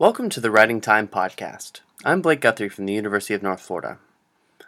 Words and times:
Welcome 0.00 0.30
to 0.30 0.40
the 0.40 0.50
Writing 0.50 0.80
Time 0.80 1.06
Podcast. 1.06 1.80
I'm 2.06 2.22
Blake 2.22 2.40
Guthrie 2.40 2.70
from 2.70 2.86
the 2.86 2.94
University 2.94 3.34
of 3.34 3.42
North 3.42 3.60
Florida. 3.60 3.98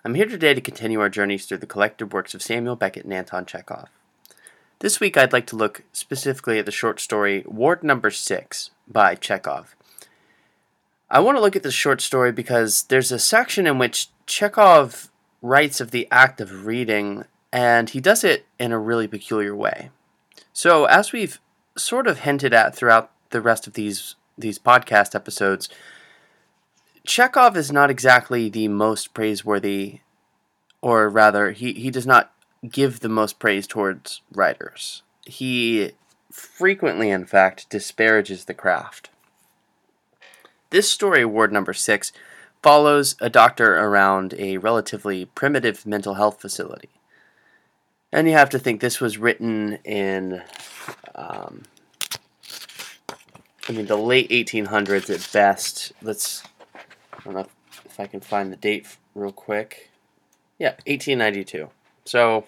I'm 0.05 0.15
here 0.15 0.27
today 0.27 0.53
to 0.53 0.61
continue 0.61 1.01
our 1.01 1.09
journeys 1.09 1.47
through 1.47 1.57
the 1.57 1.67
collected 1.67 2.13
works 2.13 2.35
of 2.35 2.43
Samuel 2.43 2.77
Beckett 2.77 3.05
and 3.05 3.15
Anton 3.15 3.47
Chekhov. 3.47 3.89
This 4.81 5.01
week 5.01 5.17
I'd 5.17 5.33
like 5.33 5.47
to 5.47 5.57
look 5.57 5.85
specifically 5.91 6.59
at 6.59 6.67
the 6.67 6.71
short 6.71 7.01
story 7.01 7.45
Ward 7.47 7.83
Number 7.83 8.11
6 8.11 8.73
by 8.87 9.15
Chekhov. 9.15 9.75
I 11.09 11.21
want 11.21 11.39
to 11.39 11.41
look 11.41 11.57
at 11.57 11.63
this 11.63 11.73
short 11.73 12.03
story 12.03 12.31
because 12.31 12.83
there's 12.83 13.11
a 13.11 13.19
section 13.19 13.67
in 13.67 13.79
which 13.79 14.11
Chekhov 14.27 15.11
writes 15.41 15.81
of 15.81 15.93
the 15.93 16.09
act 16.11 16.43
of 16.43 16.67
reading, 16.67 17.25
and 17.51 17.89
he 17.89 18.03
does 18.03 18.23
it 18.23 18.45
in 18.59 18.71
a 18.71 18.79
really 18.79 19.09
peculiar 19.09 19.57
way. 19.57 19.89
So, 20.53 20.85
as 20.85 21.11
we've 21.11 21.41
sort 21.75 22.07
of 22.07 22.19
hinted 22.19 22.53
at 22.53 22.77
throughout 22.77 23.11
the 23.31 23.41
rest 23.41 23.67
of 23.67 23.73
these 23.73 24.15
these 24.37 24.59
podcast 24.59 25.15
episodes, 25.15 25.69
Chekhov 27.05 27.57
is 27.57 27.73
not 27.73 27.91
exactly 27.91 28.49
the 28.49 28.69
most 28.69 29.13
praiseworthy, 29.15 30.01
or 30.81 31.09
rather, 31.09 31.51
he, 31.51 31.73
he 31.73 31.91
does 31.91 32.07
not 32.07 32.33
give 32.69 33.01
the 33.01 33.09
most 33.09 33.39
praise 33.39 33.67
towards 33.67 34.21
writers. 34.33 35.03
He 35.25 35.93
frequently, 36.31 37.11
in 37.11 37.27
fact, 37.27 37.69
disparages 37.71 38.45
the 38.45 38.55
craft. 38.55 39.11
This 40.71 40.91
story, 40.91 41.25
Ward 41.25 41.53
Number 41.53 41.75
Six, 41.75 42.13
follows 42.63 43.17
a 43.21 43.29
doctor 43.29 43.77
around 43.77 44.35
a 44.39 44.59
relatively 44.59 45.25
primitive 45.27 45.85
mental 45.85 46.15
health 46.15 46.41
facility. 46.41 46.91
And 48.13 48.29
you 48.29 48.35
have 48.35 48.51
to 48.51 48.59
think 48.59 48.81
this 48.81 49.01
was 49.01 49.19
written 49.19 49.79
in 49.85 50.43
um, 51.15 51.65
I 53.69 53.73
mean, 53.73 53.87
the 53.87 53.97
late 53.97 54.29
1800s 54.31 55.09
at 55.09 55.33
best. 55.33 55.93
Let's, 56.03 56.43
I 56.75 57.21
don't 57.25 57.35
know 57.35 57.47
if 57.85 58.01
I 58.01 58.07
can 58.07 58.21
find 58.21 58.53
the 58.53 58.57
date 58.57 58.87
real 59.15 59.33
quick. 59.33 59.91
Yeah, 60.59 60.71
1892. 60.87 61.71
So, 62.05 62.45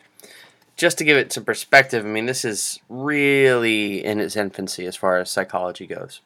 just 0.77 0.99
to 0.99 1.05
give 1.05 1.17
it 1.17 1.33
some 1.33 1.45
perspective, 1.45 2.05
I 2.05 2.09
mean, 2.09 2.27
this 2.27 2.45
is 2.45 2.81
really 2.89 4.05
in 4.05 4.19
its 4.19 4.37
infancy 4.37 4.87
as 4.87 4.97
far 4.97 5.19
as 5.19 5.31
psychology 5.31 5.87
goes. 5.87 6.21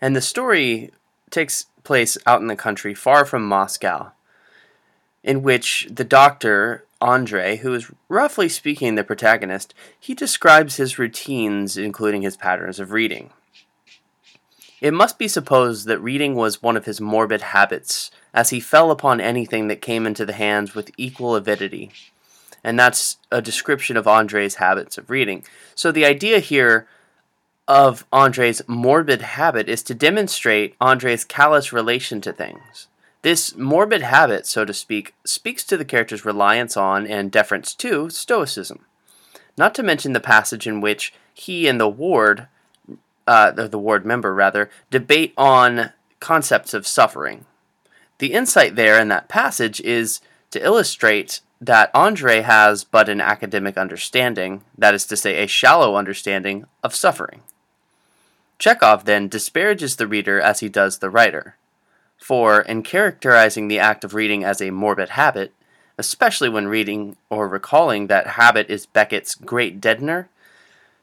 And 0.00 0.16
the 0.16 0.22
story 0.22 0.90
takes 1.30 1.66
place 1.84 2.16
out 2.26 2.40
in 2.40 2.46
the 2.46 2.56
country, 2.56 2.94
far 2.94 3.24
from 3.24 3.46
Moscow, 3.46 4.12
in 5.24 5.42
which 5.42 5.88
the 5.90 6.04
doctor 6.04 6.84
Andre, 7.00 7.56
who 7.56 7.74
is 7.74 7.90
roughly 8.08 8.48
speaking 8.48 8.94
the 8.94 9.02
protagonist, 9.02 9.74
he 9.98 10.14
describes 10.14 10.76
his 10.76 10.98
routines, 10.98 11.76
including 11.76 12.22
his 12.22 12.36
patterns 12.36 12.78
of 12.78 12.92
reading. 12.92 13.30
It 14.80 14.94
must 14.94 15.18
be 15.18 15.28
supposed 15.28 15.86
that 15.86 15.98
reading 15.98 16.34
was 16.34 16.62
one 16.62 16.76
of 16.76 16.84
his 16.84 17.00
morbid 17.00 17.40
habits, 17.40 18.10
as 18.32 18.50
he 18.50 18.60
fell 18.60 18.90
upon 18.90 19.20
anything 19.20 19.68
that 19.68 19.80
came 19.80 20.06
into 20.06 20.26
the 20.26 20.34
hands 20.34 20.74
with 20.74 20.90
equal 20.96 21.34
avidity. 21.34 21.90
And 22.62 22.78
that's 22.78 23.18
a 23.30 23.42
description 23.42 23.96
of 23.96 24.06
Andre's 24.06 24.56
habits 24.56 24.98
of 24.98 25.10
reading. 25.10 25.44
So 25.74 25.90
the 25.90 26.04
idea 26.04 26.38
here 26.38 26.86
of 27.66 28.04
Andre's 28.12 28.60
morbid 28.66 29.22
habit 29.22 29.68
is 29.68 29.82
to 29.84 29.94
demonstrate 29.94 30.74
Andre's 30.80 31.24
callous 31.24 31.72
relation 31.72 32.20
to 32.22 32.32
things. 32.32 32.88
This 33.24 33.56
morbid 33.56 34.02
habit, 34.02 34.46
so 34.46 34.66
to 34.66 34.74
speak, 34.74 35.14
speaks 35.24 35.64
to 35.64 35.78
the 35.78 35.84
character's 35.86 36.26
reliance 36.26 36.76
on 36.76 37.06
and 37.06 37.32
deference 37.32 37.74
to 37.76 38.10
Stoicism. 38.10 38.84
Not 39.56 39.74
to 39.76 39.82
mention 39.82 40.12
the 40.12 40.20
passage 40.20 40.66
in 40.66 40.82
which 40.82 41.14
he 41.32 41.66
and 41.66 41.80
the 41.80 41.88
ward, 41.88 42.48
uh, 43.26 43.50
the 43.50 43.78
ward 43.78 44.04
member 44.04 44.34
rather, 44.34 44.68
debate 44.90 45.32
on 45.38 45.92
concepts 46.20 46.74
of 46.74 46.86
suffering. 46.86 47.46
The 48.18 48.34
insight 48.34 48.76
there 48.76 49.00
in 49.00 49.08
that 49.08 49.30
passage 49.30 49.80
is 49.80 50.20
to 50.50 50.62
illustrate 50.62 51.40
that 51.62 51.90
Andre 51.94 52.42
has 52.42 52.84
but 52.84 53.08
an 53.08 53.22
academic 53.22 53.78
understanding, 53.78 54.64
that 54.76 54.92
is 54.92 55.06
to 55.06 55.16
say, 55.16 55.42
a 55.42 55.46
shallow 55.46 55.96
understanding, 55.96 56.66
of 56.82 56.94
suffering. 56.94 57.40
Chekhov 58.58 59.06
then 59.06 59.28
disparages 59.28 59.96
the 59.96 60.06
reader 60.06 60.42
as 60.42 60.60
he 60.60 60.68
does 60.68 60.98
the 60.98 61.08
writer. 61.08 61.56
For, 62.18 62.60
in 62.60 62.82
characterizing 62.82 63.68
the 63.68 63.78
act 63.78 64.04
of 64.04 64.14
reading 64.14 64.44
as 64.44 64.60
a 64.62 64.70
morbid 64.70 65.10
habit, 65.10 65.52
especially 65.98 66.48
when 66.48 66.66
reading 66.66 67.16
or 67.30 67.48
recalling 67.48 68.06
that 68.06 68.28
habit 68.28 68.70
is 68.70 68.86
Beckett's 68.86 69.34
great 69.34 69.80
deadener, 69.80 70.26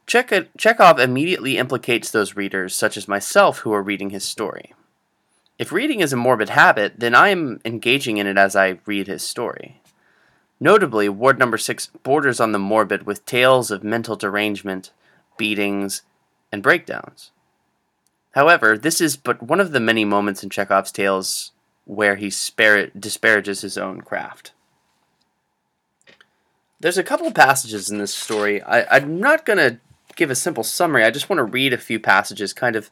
Chekhov 0.08 1.00
immediately 1.00 1.58
implicates 1.58 2.12
those 2.12 2.36
readers, 2.36 2.76
such 2.76 2.98
as 2.98 3.08
myself, 3.08 3.60
who 3.60 3.72
are 3.72 3.84
reading 3.84 4.10
his 4.10 4.24
story. 4.24 4.74
If 5.58 5.72
reading 5.72 6.00
is 6.00 6.12
a 6.12 6.18
morbid 6.18 6.50
habit, 6.50 7.00
then 7.00 7.14
I 7.14 7.30
am 7.30 7.62
engaging 7.64 8.18
in 8.18 8.28
it 8.28 8.38
as 8.38 8.56
I 8.56 8.80
read 8.86 9.08
his 9.08 9.22
story. 9.22 9.80
Notably, 10.60 11.08
Ward 11.08 11.40
Number 11.40 11.58
6 11.58 11.88
borders 12.04 12.40
on 12.40 12.52
the 12.52 12.60
morbid 12.60 13.06
with 13.06 13.26
tales 13.26 13.72
of 13.72 13.84
mental 13.84 14.16
derangement, 14.16 14.92
beatings, 15.38 16.02
and 16.52 16.62
breakdowns. 16.62 17.32
However, 18.32 18.78
this 18.78 19.02
is 19.02 19.18
but 19.18 19.44
one 19.44 19.60
of 19.60 19.72
the 19.72 19.80
many 19.80 20.06
moments 20.06 20.44
in 20.44 20.50
Chekhov's 20.50 20.92
tales 20.92 21.52
where 21.86 22.16
he 22.16 22.30
spar- 22.30 22.88
disparages 22.88 23.62
his 23.62 23.78
own 23.78 24.02
craft. 24.02 24.54
There's 26.80 26.98
a 26.98 27.04
couple 27.04 27.28
of 27.28 27.34
passages 27.34 27.90
in 27.90 27.98
this 27.98 28.14
story. 28.14 28.62
I, 28.62 28.98
I'm 28.98 29.20
not 29.20 29.46
going 29.46 29.58
to 29.58 29.80
give 30.16 30.32
a 30.32 30.36
simple 30.36 30.64
summary. 30.64 31.04
I 31.04 31.12
just 31.12 31.30
want 31.30 31.40
to 31.40 31.44
read 31.44 31.74
a 31.74 31.78
few 31.78 32.00
passages, 32.00 32.54
kind 32.54 32.76
of 32.76 32.90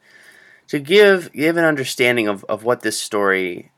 to 0.68 0.78
give 0.78 1.32
give 1.32 1.56
an 1.56 1.64
understanding 1.64 2.28
of, 2.28 2.44
of 2.44 2.62
what 2.62 2.82
this 2.82 3.00
story 3.00 3.72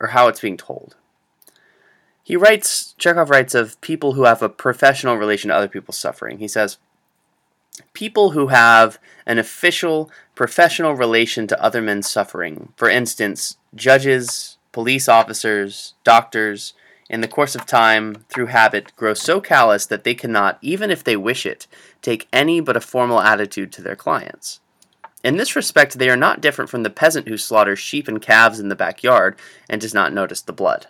or 0.00 0.08
how 0.08 0.28
it's 0.28 0.40
being 0.40 0.56
told. 0.56 0.96
He 2.24 2.36
writes, 2.36 2.94
Chekhov 2.98 3.30
writes 3.30 3.54
of 3.54 3.80
people 3.80 4.14
who 4.14 4.24
have 4.24 4.42
a 4.42 4.48
professional 4.48 5.16
relation 5.16 5.48
to 5.48 5.56
other 5.56 5.68
people's 5.68 5.98
suffering. 5.98 6.38
He 6.38 6.48
says, 6.48 6.78
people 7.92 8.30
who 8.30 8.48
have 8.48 8.98
an 9.26 9.38
official, 9.38 10.10
professional 10.34 10.94
relation 10.94 11.46
to 11.46 11.62
other 11.62 11.80
men's 11.80 12.08
suffering. 12.08 12.72
For 12.76 12.88
instance, 12.88 13.56
judges, 13.74 14.58
police 14.72 15.08
officers, 15.08 15.94
doctors, 16.04 16.74
in 17.08 17.20
the 17.20 17.28
course 17.28 17.54
of 17.54 17.66
time, 17.66 18.24
through 18.30 18.46
habit, 18.46 18.96
grow 18.96 19.12
so 19.12 19.40
callous 19.40 19.84
that 19.86 20.02
they 20.04 20.14
cannot, 20.14 20.58
even 20.62 20.90
if 20.90 21.04
they 21.04 21.16
wish 21.16 21.44
it, 21.44 21.66
take 22.00 22.26
any 22.32 22.60
but 22.60 22.76
a 22.76 22.80
formal 22.80 23.20
attitude 23.20 23.70
to 23.72 23.82
their 23.82 23.96
clients. 23.96 24.60
In 25.22 25.36
this 25.36 25.54
respect, 25.54 25.98
they 25.98 26.08
are 26.08 26.16
not 26.16 26.40
different 26.40 26.70
from 26.70 26.82
the 26.82 26.90
peasant 26.90 27.28
who 27.28 27.36
slaughters 27.36 27.78
sheep 27.78 28.08
and 28.08 28.20
calves 28.20 28.58
in 28.58 28.68
the 28.68 28.74
backyard 28.74 29.38
and 29.68 29.80
does 29.80 29.94
not 29.94 30.12
notice 30.12 30.40
the 30.40 30.52
blood. 30.52 30.86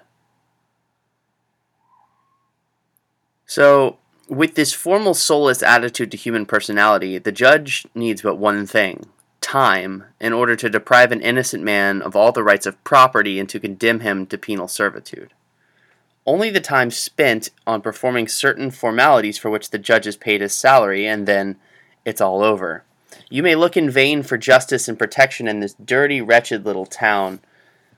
So, 3.45 3.99
with 4.33 4.55
this 4.55 4.73
formal 4.73 5.13
soulless 5.13 5.63
attitude 5.63 6.11
to 6.11 6.17
human 6.17 6.47
personality, 6.47 7.19
the 7.19 7.31
judge 7.31 7.87
needs 7.95 8.23
but 8.23 8.37
one 8.37 8.67
thing 8.67 9.05
time 9.43 10.05
in 10.21 10.33
order 10.33 10.57
to 10.57 10.71
deprive 10.71 11.13
an 11.13 11.21
innocent 11.21 11.63
man 11.63 12.01
of 12.01 12.17
all 12.17 12.33
the 12.33 12.43
rights 12.43 12.65
of 12.65 12.83
property 12.83 13.39
and 13.39 13.49
to 13.49 13.61
condemn 13.61 14.01
him 14.01 14.25
to 14.25 14.39
penal 14.39 14.69
servitude. 14.69 15.35
Only 16.25 16.49
the 16.49 16.61
time 16.61 16.91
spent 16.91 17.51
on 17.67 17.83
performing 17.83 18.27
certain 18.29 18.71
formalities 18.71 19.37
for 19.37 19.51
which 19.51 19.71
the 19.71 19.79
judge 19.79 20.07
is 20.07 20.17
paid 20.17 20.41
his 20.41 20.55
salary, 20.55 21.07
and 21.07 21.27
then 21.27 21.57
it's 22.05 22.21
all 22.21 22.43
over. 22.43 22.85
You 23.29 23.43
may 23.43 23.57
look 23.57 23.77
in 23.77 23.91
vain 23.91 24.23
for 24.23 24.39
justice 24.39 24.89
and 24.89 24.99
protection 24.99 25.47
in 25.47 25.61
this 25.61 25.75
dirty, 25.85 26.23
wretched 26.23 26.65
little 26.65 26.87
town 26.87 27.41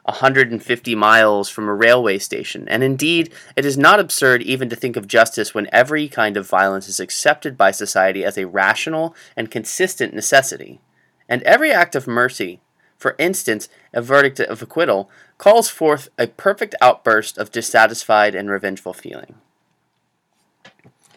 150 0.05 0.95
miles 0.95 1.49
from 1.49 1.69
a 1.69 1.75
railway 1.75 2.19
station, 2.19 2.69
and 2.69 2.83
indeed, 2.83 3.33
it 3.57 3.65
is 3.65 3.79
not 3.79 4.01
absurd 4.01 4.43
even 4.43 4.69
to 4.69 4.77
think 4.77 4.97
of 4.97 5.09
justice 5.09 5.55
when 5.55 5.69
every 5.73 6.09
kind 6.09 6.37
of 6.37 6.49
violence 6.49 6.89
is 6.89 7.01
accepted 7.01 7.57
by 7.57 7.71
society 7.71 8.25
as 8.25 8.37
a 8.37 8.47
rational 8.47 9.15
and 9.37 9.51
consistent 9.51 10.15
necessity. 10.15 10.81
And 11.29 11.43
every 11.43 11.73
act 11.73 11.95
of 11.95 12.07
mercy, 12.07 12.61
for 12.99 13.17
instance, 13.19 13.69
a 13.93 14.03
verdict 14.03 14.41
of 14.41 14.63
acquittal, 14.63 15.11
calls 15.39 15.71
forth 15.71 16.09
a 16.19 16.27
perfect 16.27 16.75
outburst 16.81 17.39
of 17.39 17.51
dissatisfied 17.51 18.35
and 18.35 18.51
revengeful 18.51 18.93
feeling. 18.93 19.37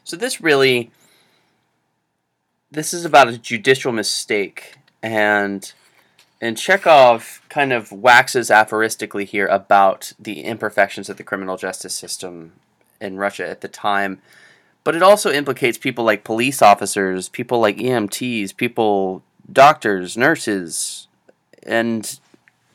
So 0.04 0.16
this 0.16 0.40
really 0.40 0.92
this 2.72 2.94
is 2.94 3.06
about 3.06 3.28
a 3.30 3.38
judicial 3.38 3.92
mistake 3.92 4.78
and 5.02 5.72
and 6.40 6.58
Chekhov 6.58 7.42
kind 7.50 7.74
of 7.74 7.92
waxes 7.92 8.52
aphoristically 8.52 9.26
here 9.26 9.48
about 9.48 10.14
the 10.20 10.42
imperfections 10.42 11.10
of 11.10 11.18
the 11.18 11.24
criminal 11.24 11.58
justice 11.58 11.96
system 11.96 12.54
in 13.02 13.18
Russia 13.18 13.48
at 13.48 13.62
the 13.62 13.68
time. 13.68 14.22
But 14.84 14.96
it 14.96 15.04
also 15.04 15.32
implicates 15.32 15.78
people 15.78 16.06
like 16.06 16.24
police 16.24 16.62
officers, 16.62 17.28
people 17.28 17.60
like 17.60 17.78
EMTs, 17.78 18.56
people, 18.56 19.24
doctors, 19.52 20.16
nurses, 20.16 21.08
and 21.64 22.20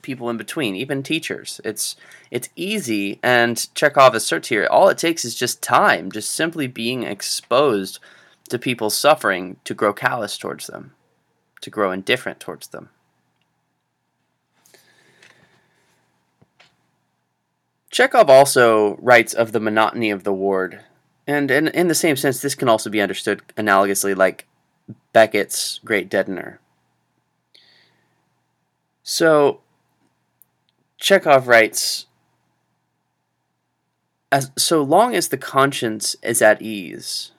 people 0.02 0.28
in 0.28 0.36
between, 0.36 0.74
even 0.74 1.02
teachers. 1.02 1.60
It's 1.64 1.96
it's 2.30 2.48
easy, 2.56 3.20
and 3.22 3.68
Chekhov 3.74 4.14
asserts 4.14 4.48
here 4.48 4.66
all 4.66 4.88
it 4.88 4.98
takes 4.98 5.24
is 5.24 5.34
just 5.34 5.62
time, 5.62 6.10
just 6.10 6.30
simply 6.30 6.66
being 6.66 7.04
exposed 7.04 7.98
to 8.48 8.58
people's 8.58 8.96
suffering 8.96 9.56
to 9.64 9.74
grow 9.74 9.92
callous 9.92 10.36
towards 10.36 10.66
them, 10.66 10.92
to 11.60 11.70
grow 11.70 11.92
indifferent 11.92 12.40
towards 12.40 12.68
them. 12.68 12.90
Chekhov 17.92 18.30
also 18.30 18.96
writes 18.96 19.34
of 19.34 19.52
the 19.52 19.60
monotony 19.60 20.10
of 20.10 20.24
the 20.24 20.32
ward, 20.32 20.80
and 21.26 21.50
in, 21.50 21.68
in 21.68 21.88
the 21.88 21.94
same 21.94 22.16
sense, 22.16 22.40
this 22.40 22.54
can 22.54 22.68
also 22.68 22.88
be 22.88 23.02
understood 23.02 23.42
analogously 23.56 24.16
like 24.16 24.46
Beckett's 25.12 25.78
Great 25.84 26.10
Deadener. 26.10 26.56
So, 29.02 29.60
Chekhov 30.96 31.46
writes 31.46 32.06
as 34.30 34.50
so 34.56 34.82
long 34.82 35.14
as 35.14 35.28
the 35.28 35.36
conscience 35.36 36.16
is 36.22 36.40
at 36.40 36.62
ease, 36.62 37.32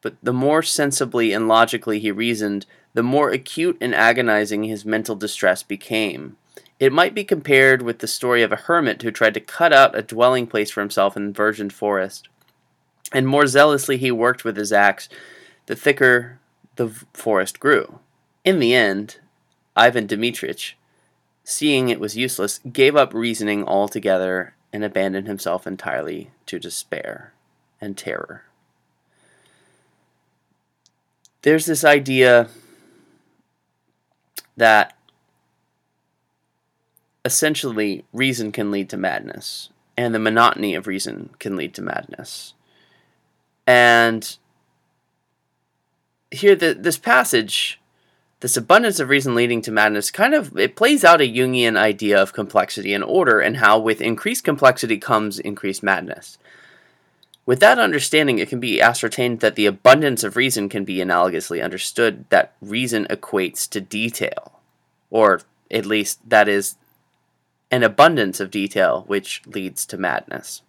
but 0.00 0.16
the 0.22 0.32
more 0.32 0.62
sensibly 0.62 1.34
and 1.34 1.46
logically 1.46 1.98
he 1.98 2.10
reasoned, 2.10 2.64
the 2.94 3.02
more 3.02 3.28
acute 3.28 3.76
and 3.78 3.94
agonizing 3.94 4.64
his 4.64 4.86
mental 4.86 5.16
distress 5.16 5.62
became. 5.62 6.38
It 6.78 6.92
might 6.92 7.14
be 7.14 7.24
compared 7.24 7.82
with 7.82 7.98
the 7.98 8.06
story 8.06 8.42
of 8.42 8.52
a 8.52 8.56
hermit 8.56 9.02
who 9.02 9.10
tried 9.10 9.34
to 9.34 9.40
cut 9.40 9.72
out 9.72 9.98
a 9.98 10.02
dwelling 10.02 10.46
place 10.46 10.70
for 10.70 10.80
himself 10.80 11.16
in 11.16 11.32
virgin 11.32 11.70
forest. 11.70 12.28
And 13.12 13.26
more 13.26 13.46
zealously 13.46 13.96
he 13.96 14.10
worked 14.10 14.44
with 14.44 14.56
his 14.56 14.72
axe, 14.72 15.08
the 15.66 15.74
thicker 15.74 16.38
the 16.76 16.88
forest 17.12 17.58
grew. 17.58 17.98
In 18.44 18.60
the 18.60 18.74
end, 18.74 19.18
Ivan 19.74 20.06
Dmitrich, 20.06 20.74
seeing 21.42 21.88
it 21.88 22.00
was 22.00 22.16
useless, 22.16 22.60
gave 22.72 22.94
up 22.94 23.12
reasoning 23.12 23.64
altogether 23.64 24.54
and 24.72 24.84
abandoned 24.84 25.26
himself 25.26 25.66
entirely 25.66 26.30
to 26.46 26.58
despair 26.58 27.32
and 27.80 27.96
terror. 27.96 28.44
There's 31.42 31.66
this 31.66 31.84
idea 31.84 32.48
that 34.56 34.97
essentially 37.28 38.06
reason 38.10 38.52
can 38.52 38.70
lead 38.70 38.88
to 38.88 38.96
madness, 38.96 39.68
and 39.98 40.14
the 40.14 40.18
monotony 40.18 40.74
of 40.74 40.86
reason 40.86 41.28
can 41.38 41.56
lead 41.56 41.74
to 41.74 41.82
madness. 41.82 42.54
And 43.66 44.34
here, 46.30 46.56
the, 46.56 46.72
this 46.72 46.96
passage, 46.96 47.78
this 48.40 48.56
abundance 48.56 48.98
of 48.98 49.10
reason 49.10 49.34
leading 49.34 49.60
to 49.60 49.70
madness, 49.70 50.10
kind 50.10 50.32
of 50.32 50.56
it 50.56 50.74
plays 50.74 51.04
out 51.04 51.20
a 51.20 51.30
Jungian 51.30 51.76
idea 51.76 52.18
of 52.20 52.32
complexity 52.32 52.94
and 52.94 53.04
order, 53.04 53.40
and 53.40 53.58
how 53.58 53.78
with 53.78 54.00
increased 54.00 54.42
complexity 54.42 54.96
comes 54.96 55.38
increased 55.38 55.82
madness. 55.82 56.38
With 57.44 57.60
that 57.60 57.78
understanding, 57.78 58.38
it 58.38 58.48
can 58.48 58.60
be 58.60 58.80
ascertained 58.80 59.40
that 59.40 59.54
the 59.54 59.66
abundance 59.66 60.24
of 60.24 60.34
reason 60.34 60.70
can 60.70 60.84
be 60.84 60.96
analogously 60.96 61.62
understood 61.62 62.24
that 62.30 62.54
reason 62.62 63.06
equates 63.10 63.68
to 63.68 63.82
detail, 63.82 64.60
or 65.10 65.42
at 65.70 65.84
least 65.84 66.20
that 66.26 66.48
is 66.48 66.76
an 67.70 67.82
abundance 67.82 68.40
of 68.40 68.50
detail 68.50 69.04
which 69.06 69.42
leads 69.46 69.84
to 69.86 69.96
madness. 69.96 70.62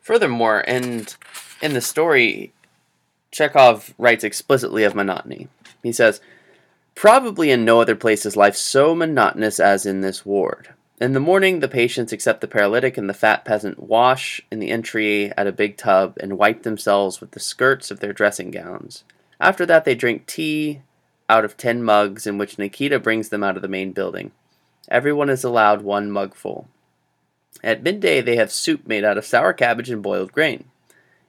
Furthermore, 0.00 0.64
and 0.66 1.14
in 1.62 1.72
the 1.72 1.80
story, 1.80 2.52
Chekhov 3.30 3.94
writes 3.96 4.24
explicitly 4.24 4.82
of 4.82 4.94
monotony. 4.94 5.48
He 5.82 5.92
says, 5.92 6.20
Probably 6.94 7.50
in 7.50 7.64
no 7.64 7.80
other 7.80 7.94
place 7.94 8.26
is 8.26 8.36
life 8.36 8.56
so 8.56 8.94
monotonous 8.94 9.60
as 9.60 9.86
in 9.86 10.00
this 10.00 10.26
ward. 10.26 10.70
In 11.00 11.14
the 11.14 11.20
morning, 11.20 11.60
the 11.60 11.68
patients, 11.68 12.12
except 12.12 12.42
the 12.42 12.48
paralytic 12.48 12.98
and 12.98 13.08
the 13.08 13.14
fat 13.14 13.44
peasant, 13.44 13.82
wash 13.82 14.42
in 14.50 14.58
the 14.58 14.70
entry 14.70 15.32
at 15.36 15.46
a 15.46 15.52
big 15.52 15.78
tub 15.78 16.16
and 16.20 16.36
wipe 16.36 16.62
themselves 16.62 17.20
with 17.20 17.30
the 17.30 17.40
skirts 17.40 17.90
of 17.90 18.00
their 18.00 18.12
dressing 18.12 18.50
gowns. 18.50 19.04
After 19.40 19.64
that, 19.64 19.86
they 19.86 19.94
drink 19.94 20.26
tea 20.26 20.82
out 21.28 21.44
of 21.44 21.56
ten 21.56 21.82
mugs 21.82 22.26
in 22.26 22.36
which 22.36 22.58
Nikita 22.58 22.98
brings 22.98 23.30
them 23.30 23.42
out 23.42 23.56
of 23.56 23.62
the 23.62 23.68
main 23.68 23.92
building. 23.92 24.32
Everyone 24.88 25.28
is 25.30 25.44
allowed 25.44 25.82
one 25.82 26.10
mugful. 26.10 26.68
At 27.62 27.82
midday, 27.82 28.20
they 28.20 28.36
have 28.36 28.52
soup 28.52 28.86
made 28.86 29.04
out 29.04 29.18
of 29.18 29.24
sour 29.24 29.52
cabbage 29.52 29.90
and 29.90 30.02
boiled 30.02 30.32
grain. 30.32 30.64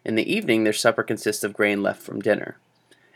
In 0.05 0.15
the 0.15 0.31
evening, 0.31 0.63
their 0.63 0.73
supper 0.73 1.03
consists 1.03 1.43
of 1.43 1.53
grain 1.53 1.83
left 1.83 2.01
from 2.01 2.21
dinner. 2.21 2.57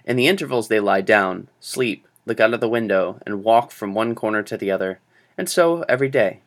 In 0.05 0.17
the 0.17 0.27
intervals, 0.27 0.67
they 0.67 0.79
lie 0.79 1.01
down, 1.01 1.47
sleep, 1.59 2.07
look 2.25 2.39
out 2.39 2.53
of 2.53 2.59
the 2.59 2.69
window, 2.69 3.19
and 3.25 3.43
walk 3.43 3.71
from 3.71 3.93
one 3.93 4.13
corner 4.13 4.43
to 4.43 4.57
the 4.57 4.69
other, 4.71 4.99
and 5.37 5.49
so 5.49 5.83
every 5.89 6.09
day. 6.09 6.41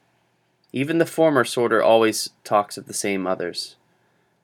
Even 0.73 0.99
the 0.99 1.07
former 1.07 1.45
sorter 1.45 1.83
always 1.83 2.31
talks 2.45 2.77
of 2.77 2.87
the 2.87 2.95
same 2.95 3.27
others. 3.27 3.77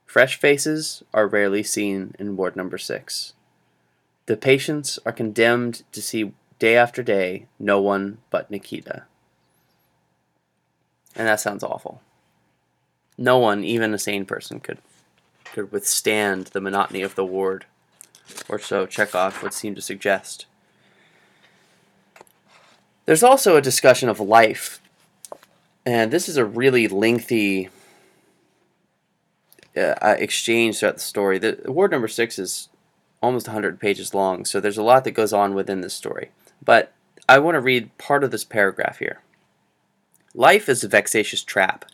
Fresh 0.05 0.37
faces 0.37 1.03
are 1.13 1.27
rarely 1.27 1.63
seen 1.63 2.15
in 2.19 2.35
ward 2.35 2.55
number 2.55 2.77
six. 2.77 3.33
The 4.25 4.37
patients 4.37 4.97
are 5.05 5.11
condemned 5.11 5.83
to 5.91 6.01
see 6.01 6.33
day 6.57 6.75
after 6.75 7.03
day 7.03 7.47
no 7.59 7.79
one 7.81 8.17
but 8.31 8.49
Nikita. 8.49 9.03
And 11.15 11.27
that 11.27 11.39
sounds 11.39 11.63
awful. 11.63 12.01
No 13.17 13.37
one, 13.37 13.63
even 13.63 13.93
a 13.93 13.99
sane 13.99 14.25
person, 14.25 14.59
could 14.59 14.79
could 15.53 15.71
withstand 15.71 16.47
the 16.47 16.59
monotony 16.59 17.01
of 17.01 17.15
the 17.15 17.23
ward, 17.23 17.65
or 18.49 18.59
so 18.59 18.85
Chekhov 18.85 19.41
would 19.41 19.53
seem 19.53 19.73
to 19.75 19.81
suggest. 19.81 20.47
There's 23.05 23.23
also 23.23 23.55
a 23.55 23.61
discussion 23.61 24.09
of 24.09 24.19
life, 24.19 24.81
and 25.85 26.11
this 26.11 26.27
is 26.27 26.35
a 26.35 26.43
really 26.43 26.87
lengthy 26.89 27.69
uh, 29.77 29.95
uh 30.01 30.15
exchange 30.19 30.79
throughout 30.79 30.95
the 30.95 31.01
story. 31.01 31.37
The 31.37 31.61
ward 31.67 31.91
number 31.91 32.09
six 32.09 32.37
is 32.37 32.67
almost 33.21 33.47
100 33.47 33.79
pages 33.79 34.13
long, 34.13 34.43
so 34.43 34.59
there's 34.59 34.77
a 34.77 34.83
lot 34.83 35.05
that 35.05 35.11
goes 35.11 35.31
on 35.31 35.55
within 35.55 35.79
this 35.79 35.93
story. 35.93 36.31
But 36.63 36.91
I 37.29 37.39
want 37.39 37.55
to 37.55 37.61
read 37.61 37.97
part 37.97 38.23
of 38.23 38.31
this 38.31 38.43
paragraph 38.43 38.99
here. 38.99 39.21
Life 40.37 40.67
is 40.67 40.83
a 40.83 40.89
vexatious 40.89 41.45
trap. 41.45 41.85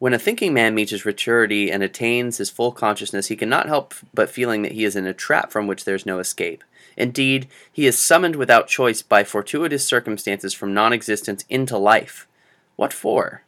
When 0.00 0.12
a 0.12 0.18
thinking 0.18 0.52
man 0.52 0.74
meets 0.74 0.90
his 0.90 1.04
maturity 1.04 1.70
and 1.70 1.80
attains 1.80 2.38
his 2.38 2.50
full 2.50 2.72
consciousness, 2.72 3.28
he 3.28 3.36
cannot 3.36 3.68
help 3.68 3.94
but 4.12 4.28
feeling 4.28 4.62
that 4.62 4.72
he 4.72 4.84
is 4.84 4.96
in 4.96 5.06
a 5.06 5.14
trap 5.14 5.52
from 5.52 5.68
which 5.68 5.84
there 5.84 5.94
is 5.94 6.04
no 6.04 6.18
escape. 6.18 6.64
Indeed, 6.96 7.46
he 7.72 7.86
is 7.86 7.96
summoned 7.96 8.34
without 8.34 8.66
choice 8.66 9.00
by 9.00 9.22
fortuitous 9.22 9.86
circumstances 9.86 10.52
from 10.52 10.74
non 10.74 10.92
existence 10.92 11.44
into 11.48 11.78
life. 11.78 12.26
What 12.74 12.92
for? 12.92 13.44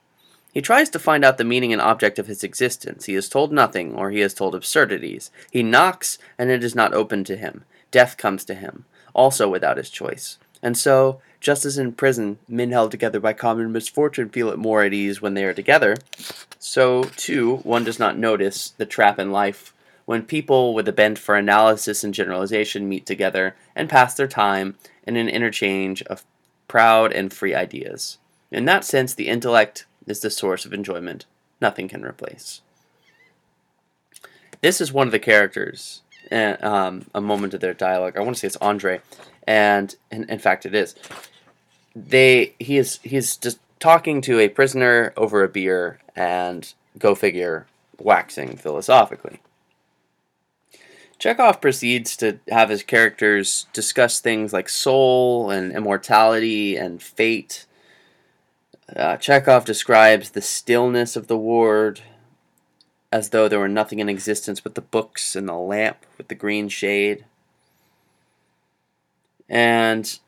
He 0.54 0.62
tries 0.62 0.90
to 0.90 1.00
find 1.00 1.24
out 1.24 1.38
the 1.38 1.44
meaning 1.44 1.72
and 1.72 1.82
object 1.82 2.16
of 2.16 2.28
his 2.28 2.44
existence. 2.44 3.06
He 3.06 3.16
is 3.16 3.28
told 3.28 3.52
nothing, 3.52 3.96
or 3.96 4.12
he 4.12 4.20
is 4.20 4.32
told 4.32 4.54
absurdities. 4.54 5.32
He 5.50 5.64
knocks, 5.64 6.18
and 6.38 6.50
it 6.50 6.62
is 6.62 6.76
not 6.76 6.94
opened 6.94 7.26
to 7.26 7.36
him. 7.36 7.64
Death 7.90 8.16
comes 8.16 8.44
to 8.44 8.54
him, 8.54 8.84
also 9.12 9.48
without 9.48 9.76
his 9.76 9.90
choice. 9.90 10.38
And 10.66 10.76
so, 10.76 11.20
just 11.38 11.64
as 11.64 11.78
in 11.78 11.92
prison, 11.92 12.38
men 12.48 12.72
held 12.72 12.90
together 12.90 13.20
by 13.20 13.34
common 13.34 13.70
misfortune 13.70 14.30
feel 14.30 14.48
it 14.48 14.58
more 14.58 14.82
at 14.82 14.92
ease 14.92 15.22
when 15.22 15.34
they 15.34 15.44
are 15.44 15.54
together, 15.54 15.94
so 16.58 17.04
too 17.04 17.58
one 17.58 17.84
does 17.84 18.00
not 18.00 18.18
notice 18.18 18.70
the 18.70 18.84
trap 18.84 19.20
in 19.20 19.30
life 19.30 19.72
when 20.06 20.24
people 20.24 20.74
with 20.74 20.88
a 20.88 20.92
bent 20.92 21.20
for 21.20 21.36
analysis 21.36 22.02
and 22.02 22.12
generalization 22.12 22.88
meet 22.88 23.06
together 23.06 23.54
and 23.76 23.88
pass 23.88 24.14
their 24.14 24.26
time 24.26 24.74
in 25.06 25.14
an 25.14 25.28
interchange 25.28 26.02
of 26.02 26.24
proud 26.66 27.12
and 27.12 27.32
free 27.32 27.54
ideas. 27.54 28.18
In 28.50 28.64
that 28.64 28.84
sense, 28.84 29.14
the 29.14 29.28
intellect 29.28 29.86
is 30.08 30.18
the 30.18 30.30
source 30.30 30.64
of 30.64 30.72
enjoyment. 30.72 31.26
Nothing 31.60 31.86
can 31.86 32.04
replace. 32.04 32.60
This 34.62 34.80
is 34.80 34.92
one 34.92 35.06
of 35.06 35.12
the 35.12 35.20
characters, 35.20 36.02
uh, 36.32 36.56
um, 36.60 37.06
a 37.14 37.20
moment 37.20 37.54
of 37.54 37.60
their 37.60 37.72
dialogue. 37.72 38.16
I 38.16 38.20
want 38.20 38.34
to 38.34 38.40
say 38.40 38.48
it's 38.48 38.56
Andre, 38.56 39.00
and 39.46 39.94
in, 40.10 40.28
in 40.28 40.38
fact, 40.38 40.66
it 40.66 40.74
is. 40.74 40.94
They 41.94 42.54
he 42.58 42.78
is 42.78 42.98
he's 43.02 43.36
just 43.36 43.58
talking 43.80 44.20
to 44.22 44.40
a 44.40 44.48
prisoner 44.48 45.12
over 45.16 45.42
a 45.42 45.48
beer, 45.48 45.98
and 46.14 46.72
go 46.98 47.14
figure, 47.14 47.66
waxing 47.98 48.56
philosophically. 48.56 49.40
Chekhov 51.18 51.60
proceeds 51.60 52.16
to 52.18 52.38
have 52.50 52.68
his 52.68 52.82
characters 52.82 53.66
discuss 53.72 54.20
things 54.20 54.52
like 54.52 54.68
soul 54.68 55.50
and 55.50 55.72
immortality 55.72 56.76
and 56.76 57.02
fate. 57.02 57.64
Uh, 58.94 59.16
Chekhov 59.16 59.64
describes 59.64 60.30
the 60.30 60.42
stillness 60.42 61.16
of 61.16 61.26
the 61.26 61.36
ward 61.36 62.02
as 63.10 63.30
though 63.30 63.48
there 63.48 63.58
were 63.58 63.68
nothing 63.68 63.98
in 63.98 64.08
existence 64.08 64.60
but 64.60 64.74
the 64.74 64.82
books 64.82 65.34
and 65.34 65.48
the 65.48 65.54
lamp 65.54 65.98
with 66.18 66.28
the 66.28 66.34
green 66.34 66.68
shade. 66.68 67.24
And 69.48 70.18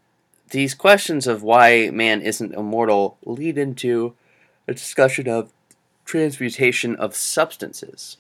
these 0.51 0.75
questions 0.75 1.27
of 1.27 1.43
why 1.43 1.91
man 1.91 2.23
isn't 2.23 2.55
immortal 2.55 3.19
lead 3.25 3.59
into 3.59 4.15
a 4.67 4.75
discussion 4.75 5.29
of 5.29 5.53
transmutation 6.05 6.97
of 6.97 7.15
substances, 7.15 8.17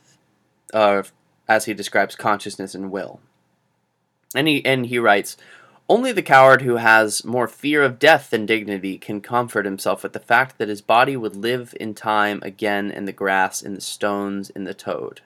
uh, 0.74 1.02
as 1.48 1.64
he 1.64 1.74
describes 1.74 2.16
consciousness 2.16 2.74
and 2.74 2.90
will. 2.90 3.20
And 4.34 4.46
he, 4.46 4.64
and 4.64 4.86
he 4.86 4.98
writes, 4.98 5.36
only 5.90 6.12
the 6.12 6.22
coward 6.22 6.60
who 6.60 6.76
has 6.76 7.24
more 7.24 7.48
fear 7.48 7.82
of 7.82 7.98
death 7.98 8.28
than 8.28 8.44
dignity 8.44 8.98
can 8.98 9.22
comfort 9.22 9.64
himself 9.64 10.02
with 10.02 10.12
the 10.12 10.20
fact 10.20 10.58
that 10.58 10.68
his 10.68 10.82
body 10.82 11.16
would 11.16 11.34
live 11.34 11.74
in 11.80 11.94
time 11.94 12.40
again 12.42 12.90
in 12.90 13.06
the 13.06 13.12
grass, 13.12 13.62
in 13.62 13.72
the 13.72 13.80
stones, 13.80 14.50
in 14.50 14.64
the 14.64 14.74
toad. 14.74 15.22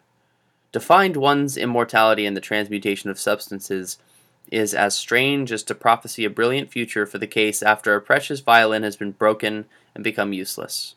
To 0.71 0.79
find 0.79 1.17
one's 1.17 1.57
immortality 1.57 2.26
in 2.26 2.35
the 2.35 2.41
transmutation 2.41 3.11
of 3.11 3.19
substances 3.19 3.99
is 4.51 4.75
as 4.75 4.97
strange 4.97 5.51
as 5.53 5.63
to 5.63 5.75
prophesy 5.75 6.25
a 6.25 6.31
brilliant 6.31 6.71
future 6.71 7.07
for 7.07 7.19
the 7.19 7.27
case 7.27 7.63
after 7.63 7.95
a 7.95 8.01
precious 8.01 8.41
violin 8.41 8.83
has 8.83 8.97
been 8.97 9.13
broken 9.13 9.65
and 9.95 10.05
become 10.05 10.33
useless. 10.33 10.95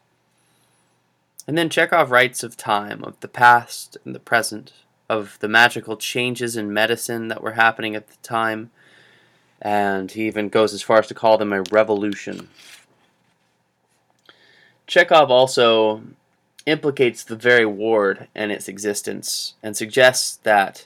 And 1.47 1.57
then 1.57 1.69
Chekhov 1.69 2.11
writes 2.11 2.43
of 2.43 2.57
time, 2.57 3.03
of 3.03 3.19
the 3.19 3.27
past 3.27 3.97
and 4.03 4.15
the 4.15 4.19
present, 4.19 4.73
of 5.07 5.37
the 5.39 5.47
magical 5.47 5.95
changes 5.95 6.57
in 6.57 6.73
medicine 6.73 7.27
that 7.27 7.43
were 7.43 7.53
happening 7.53 7.95
at 7.95 8.07
the 8.07 8.17
time, 8.23 8.71
and 9.61 10.11
he 10.11 10.27
even 10.27 10.49
goes 10.49 10.73
as 10.73 10.81
far 10.81 10.99
as 10.99 11.07
to 11.07 11.13
call 11.13 11.37
them 11.37 11.53
a 11.53 11.61
revolution. 11.63 12.49
Chekhov 14.87 15.31
also 15.31 16.01
implicates 16.65 17.23
the 17.23 17.35
very 17.35 17.65
ward 17.65 18.27
and 18.33 18.51
its 18.51 18.67
existence 18.67 19.53
and 19.61 19.77
suggests 19.77 20.37
that, 20.37 20.85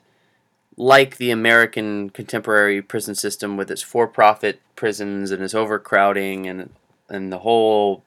like 0.80 1.18
the 1.18 1.30
American 1.30 2.10
contemporary 2.10 2.82
prison 2.82 3.14
system 3.14 3.58
with 3.58 3.70
its 3.70 3.82
for 3.82 4.08
profit 4.08 4.62
prisons 4.78 5.30
and 5.30 5.44
its 5.44 5.54
overcrowding 5.54 6.48
and, 6.48 6.70
and 7.10 7.34
the 7.34 7.40
whole 7.40 8.02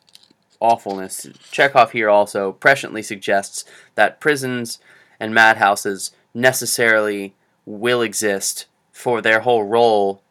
awfulness, 0.59 1.27
Chekhov 1.51 1.93
here 1.93 2.09
also 2.09 2.57
presciently 2.59 3.05
suggests 3.05 3.67
that 3.95 4.21
prisons 4.21 4.79
and 5.21 5.35
madhouses 5.35 6.13
necessarily 6.33 7.35
will 7.67 8.01
exist 8.01 8.65
for 8.91 9.21
their 9.21 9.41
whole 9.41 9.65
role 9.65 10.23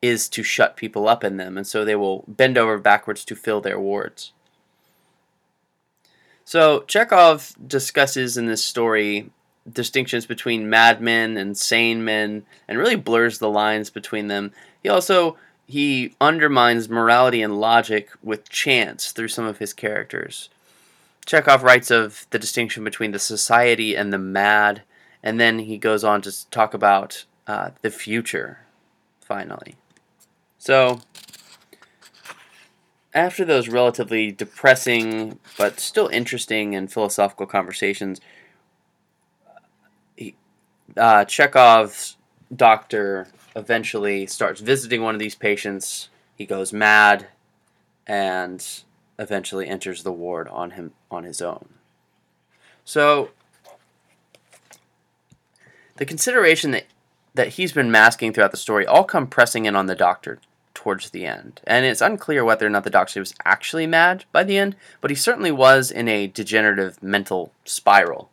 is 0.00 0.28
to 0.28 0.44
shut 0.44 0.76
people 0.76 1.08
up 1.08 1.24
in 1.24 1.36
them, 1.36 1.56
and 1.56 1.66
so 1.66 1.84
they 1.84 1.96
will 1.96 2.24
bend 2.28 2.56
over 2.56 2.78
backwards 2.78 3.24
to 3.24 3.34
fill 3.34 3.60
their 3.60 3.78
wards. 3.78 4.32
So 6.44 6.84
Chekhov 6.86 7.54
discusses 7.66 8.36
in 8.36 8.46
this 8.46 8.64
story 8.64 9.30
distinctions 9.70 10.26
between 10.26 10.68
madmen 10.68 11.36
and 11.36 11.56
sane 11.56 12.04
men 12.04 12.44
and 12.66 12.78
really 12.78 12.96
blurs 12.96 13.38
the 13.38 13.50
lines 13.50 13.90
between 13.90 14.28
them. 14.28 14.52
He 14.82 14.88
also 14.88 15.36
he 15.66 16.14
undermines 16.20 16.88
morality 16.88 17.40
and 17.40 17.60
logic 17.60 18.10
with 18.22 18.48
chance 18.48 19.12
through 19.12 19.28
some 19.28 19.44
of 19.44 19.58
his 19.58 19.72
characters. 19.72 20.48
Chekhov 21.24 21.62
writes 21.62 21.90
of 21.90 22.26
the 22.30 22.38
distinction 22.38 22.84
between 22.84 23.12
the 23.12 23.18
society 23.18 23.94
and 23.94 24.12
the 24.12 24.18
mad, 24.18 24.82
and 25.22 25.38
then 25.40 25.60
he 25.60 25.78
goes 25.78 26.02
on 26.02 26.20
to 26.22 26.50
talk 26.50 26.74
about 26.74 27.24
uh, 27.46 27.70
the 27.80 27.90
future, 27.90 28.58
finally. 29.20 29.76
So, 30.58 31.00
after 33.14 33.44
those 33.44 33.68
relatively 33.68 34.32
depressing 34.32 35.38
but 35.56 35.78
still 35.78 36.08
interesting 36.08 36.74
and 36.74 36.92
philosophical 36.92 37.46
conversations, 37.46 38.20
uh, 40.96 41.24
Chekhov's 41.24 42.16
doctor 42.54 43.28
eventually 43.56 44.26
starts 44.26 44.60
visiting 44.60 45.02
one 45.02 45.14
of 45.14 45.18
these 45.18 45.34
patients. 45.34 46.08
He 46.36 46.46
goes 46.46 46.72
mad 46.72 47.26
and 48.06 48.66
eventually 49.18 49.68
enters 49.68 50.02
the 50.02 50.12
ward 50.12 50.48
on 50.48 50.72
him 50.72 50.92
on 51.10 51.24
his 51.24 51.40
own. 51.40 51.68
So 52.84 53.30
the 55.96 56.04
consideration 56.04 56.72
that 56.72 56.86
that 57.34 57.48
he's 57.48 57.72
been 57.72 57.90
masking 57.90 58.32
throughout 58.32 58.50
the 58.50 58.56
story 58.56 58.86
all 58.86 59.04
come 59.04 59.26
pressing 59.26 59.64
in 59.64 59.74
on 59.74 59.86
the 59.86 59.94
doctor 59.94 60.38
towards 60.74 61.10
the 61.10 61.24
end. 61.24 61.60
And 61.64 61.86
it's 61.86 62.00
unclear 62.00 62.44
whether 62.44 62.66
or 62.66 62.70
not 62.70 62.84
the 62.84 62.90
doctor 62.90 63.20
was 63.20 63.34
actually 63.44 63.86
mad 63.86 64.24
by 64.32 64.44
the 64.44 64.58
end, 64.58 64.76
but 65.00 65.10
he 65.10 65.14
certainly 65.14 65.52
was 65.52 65.90
in 65.90 66.08
a 66.08 66.26
degenerative 66.26 67.02
mental 67.02 67.52
spiral. 67.64 68.30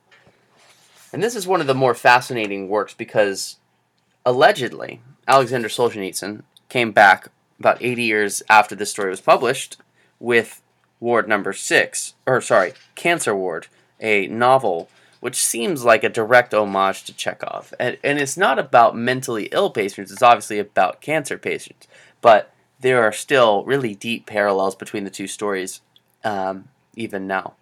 And 1.12 1.24
this 1.24 1.36
is 1.36 1.48
one 1.48 1.62
of 1.62 1.68
the 1.68 1.74
more 1.74 1.96
fascinating 1.96 2.70
works 2.70 2.94
because 2.94 3.58
allegedly 4.26 5.02
Alexander 5.28 5.68
Solzhenitsyn 5.68 6.44
came 6.70 6.92
back 6.92 7.30
about 7.60 7.82
80 7.82 8.04
years 8.04 8.44
after 8.50 8.76
this 8.76 8.92
story 8.92 9.10
was 9.10 9.22
published 9.22 9.78
with 10.20 10.62
Ward 11.00 11.28
Number 11.28 11.54
6, 11.54 12.14
or 12.26 12.42
sorry, 12.42 12.74
Cancer 12.96 13.36
Ward, 13.36 13.68
a 14.00 14.28
novel 14.28 14.90
which 15.20 15.36
seems 15.36 15.84
like 15.84 16.04
a 16.06 16.10
direct 16.10 16.54
homage 16.54 17.04
to 17.04 17.14
Chekhov. 17.14 17.74
And, 17.78 17.98
and 18.06 18.20
it's 18.20 18.38
not 18.38 18.58
about 18.58 18.96
mentally 18.96 19.50
ill 19.52 19.70
patients, 19.70 20.12
it's 20.12 20.22
obviously 20.22 20.60
about 20.60 21.02
cancer 21.02 21.38
patients 21.38 21.88
but 22.22 22.54
there 22.80 23.04
are 23.04 23.12
still 23.12 23.64
really 23.66 23.96
deep 23.96 24.26
parallels 24.26 24.76
between 24.76 25.04
the 25.04 25.10
two 25.10 25.28
stories, 25.28 25.82
um, 26.24 26.70
even 26.96 27.28
now. 27.28 27.54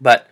But 0.00 0.26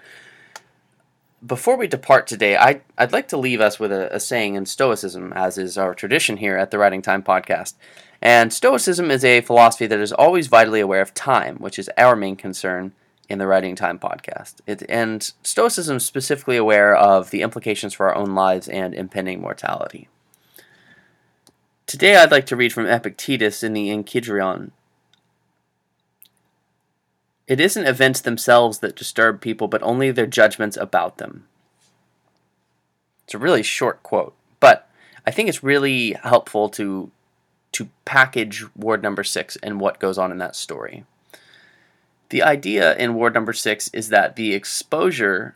before 1.45 1.76
we 1.76 1.87
depart 1.87 2.26
today, 2.26 2.57
I, 2.57 2.80
I'd 2.97 3.12
like 3.12 3.28
to 3.28 3.37
leave 3.37 3.61
us 3.61 3.78
with 3.78 3.92
a, 3.92 4.14
a 4.14 4.21
saying 4.21 4.54
in 4.54 4.66
Stoicism, 4.66 5.33
as 5.35 5.59
is 5.59 5.78
our 5.78 5.95
tradition 5.95 6.38
here 6.38 6.57
at 6.57 6.71
the 6.71 6.78
Writing 6.78 7.02
Time 7.02 7.23
podcast. 7.23 7.75
And 8.21 8.52
Stoicism 8.52 9.11
is 9.11 9.25
a 9.25 9.40
philosophy 9.42 9.87
that 9.87 10.00
is 10.00 10.12
always 10.12 10.49
vitally 10.49 10.80
aware 10.80 11.00
of 11.00 11.14
time, 11.14 11.57
which 11.59 11.78
is 11.78 11.90
our 11.97 12.16
main 12.16 12.37
concern 12.37 12.92
in 13.28 13.38
the 13.38 13.47
Writing 13.47 13.76
Time 13.76 13.99
podcast. 13.99 14.57
It, 14.66 14.83
and 14.88 15.33
Stoicism 15.42 15.99
is 15.99 16.07
specifically 16.07 16.57
aware 16.57 16.97
of 16.97 17.30
the 17.30 17.42
implications 17.42 17.95
for 17.95 18.09
our 18.09 18.16
own 18.16 18.35
lives 18.35 18.68
and 18.68 18.95
impending 18.95 19.40
mortality. 19.40 20.09
Today 21.87 22.16
I'd 22.16 22.33
like 22.33 22.47
to 22.47 22.57
read 22.57 22.73
from 22.73 22.87
Epictetus 22.87 23.62
in 23.62 23.73
the 23.73 23.88
Enchiridion. 23.88 24.73
It 27.48 27.58
isn't 27.58 27.86
events 27.86 28.20
themselves 28.20 28.78
that 28.78 28.94
disturb 28.94 29.40
people, 29.40 29.66
but 29.66 29.82
only 29.82 30.12
their 30.12 30.26
judgments 30.26 30.76
about 30.76 31.16
them. 31.16 31.48
It's 33.24 33.34
a 33.34 33.38
really 33.38 33.64
short 33.64 34.02
quote, 34.04 34.34
but 34.60 34.88
I 35.26 35.32
think 35.32 35.48
it's 35.48 35.64
really 35.64 36.12
helpful 36.12 36.68
to 36.70 37.10
to 37.72 37.88
package 38.06 38.64
ward 38.74 39.02
number 39.02 39.22
6 39.22 39.56
and 39.62 39.78
what 39.78 40.00
goes 40.00 40.16
on 40.16 40.32
in 40.32 40.38
that 40.38 40.56
story. 40.56 41.04
The 42.30 42.42
idea 42.42 42.96
in 42.96 43.14
ward 43.14 43.34
number 43.34 43.52
6 43.52 43.90
is 43.92 44.08
that 44.08 44.36
the 44.36 44.54
exposure 44.54 45.54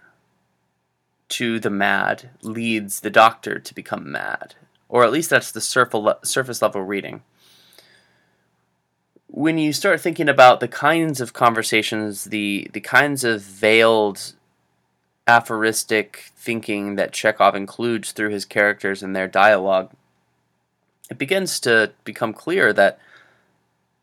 to 1.30 1.58
the 1.58 1.70
mad 1.70 2.30
leads 2.42 3.00
the 3.00 3.10
doctor 3.10 3.58
to 3.58 3.74
become 3.74 4.12
mad 4.12 4.54
or 4.92 5.04
at 5.04 5.10
least 5.10 5.30
that's 5.30 5.50
the 5.50 5.60
surface 5.60 6.60
level 6.60 6.82
reading. 6.82 7.22
When 9.34 9.56
you 9.56 9.72
start 9.72 10.02
thinking 10.02 10.28
about 10.28 10.60
the 10.60 10.68
kinds 10.68 11.18
of 11.18 11.32
conversations, 11.32 12.24
the 12.24 12.68
the 12.74 12.80
kinds 12.80 13.24
of 13.24 13.40
veiled 13.40 14.34
aphoristic 15.26 16.32
thinking 16.36 16.96
that 16.96 17.12
Chekhov 17.12 17.54
includes 17.54 18.12
through 18.12 18.28
his 18.28 18.44
characters 18.44 19.02
and 19.02 19.16
their 19.16 19.26
dialogue, 19.26 19.90
it 21.10 21.16
begins 21.16 21.58
to 21.60 21.92
become 22.04 22.34
clear 22.34 22.74
that 22.74 22.98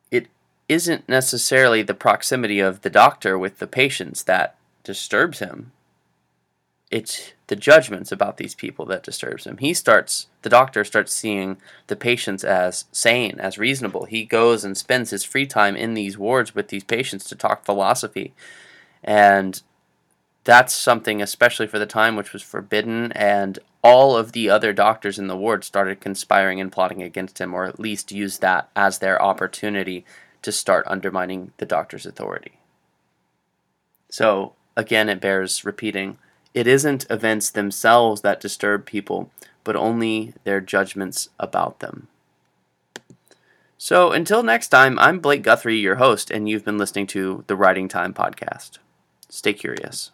it 0.09 0.27
isn't 0.67 1.07
necessarily 1.07 1.83
the 1.83 1.93
proximity 1.93 2.59
of 2.59 2.81
the 2.81 2.89
doctor 2.89 3.37
with 3.37 3.59
the 3.59 3.67
patients 3.67 4.23
that 4.23 4.55
disturbs 4.83 5.37
him 5.37 5.71
it's 6.91 7.33
the 7.47 7.55
judgments 7.55 8.11
about 8.11 8.37
these 8.37 8.55
people 8.55 8.85
that 8.85 9.03
disturbs 9.03 9.45
him. 9.45 9.57
He 9.57 9.73
starts, 9.73 10.27
the 10.41 10.49
doctor 10.49 10.83
starts 10.83 11.13
seeing 11.13 11.57
the 11.87 11.95
patients 11.95 12.43
as 12.43 12.85
sane, 12.91 13.39
as 13.39 13.57
reasonable. 13.57 14.05
He 14.05 14.23
goes 14.25 14.63
and 14.63 14.77
spends 14.77 15.11
his 15.11 15.23
free 15.23 15.45
time 15.45 15.75
in 15.75 15.93
these 15.93 16.17
wards 16.17 16.55
with 16.55 16.69
these 16.69 16.83
patients 16.83 17.25
to 17.25 17.35
talk 17.35 17.63
philosophy. 17.63 18.33
And 19.03 19.61
that's 20.43 20.73
something, 20.73 21.21
especially 21.21 21.67
for 21.67 21.77
the 21.77 21.85
time, 21.85 22.15
which 22.15 22.33
was 22.33 22.41
forbidden. 22.41 23.11
And 23.11 23.59
all 23.83 24.15
of 24.15 24.31
the 24.31 24.49
other 24.49 24.73
doctors 24.73 25.19
in 25.19 25.27
the 25.27 25.37
ward 25.37 25.63
started 25.63 26.01
conspiring 26.01 26.59
and 26.59 26.71
plotting 26.71 27.03
against 27.03 27.39
him, 27.39 27.53
or 27.53 27.65
at 27.65 27.79
least 27.79 28.11
used 28.11 28.41
that 28.41 28.69
as 28.75 28.97
their 28.97 29.21
opportunity 29.21 30.05
to 30.41 30.51
start 30.51 30.85
undermining 30.87 31.51
the 31.57 31.65
doctor's 31.65 32.05
authority. 32.05 32.53
So, 34.09 34.53
again, 34.75 35.07
it 35.07 35.21
bears 35.21 35.63
repeating 35.63 36.17
it 36.53 36.67
isn't 36.67 37.09
events 37.09 37.49
themselves 37.49 38.21
that 38.21 38.41
disturb 38.41 38.85
people, 38.85 39.31
but 39.63 39.75
only 39.75 40.33
their 40.43 40.61
judgments 40.61 41.29
about 41.39 41.79
them. 41.79 42.07
So 43.77 44.11
until 44.11 44.43
next 44.43 44.67
time, 44.69 44.99
I'm 44.99 45.19
Blake 45.19 45.41
Guthrie, 45.41 45.77
your 45.77 45.95
host, 45.95 46.29
and 46.29 46.49
you've 46.49 46.65
been 46.65 46.77
listening 46.77 47.07
to 47.07 47.45
the 47.47 47.55
Writing 47.55 47.87
Time 47.87 48.13
Podcast. 48.13 48.77
Stay 49.29 49.53
curious. 49.53 50.11